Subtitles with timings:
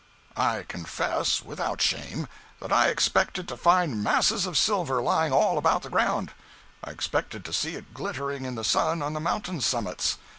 [0.35, 2.27] 205.jpg (58K) I confess, without shame,
[2.59, 6.31] that I expected to find masses of silver lying all about the ground.
[6.83, 10.17] I expected to see it glittering in the sun on the mountain summits.